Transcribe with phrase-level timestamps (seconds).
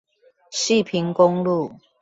[0.51, 1.73] 汐平公路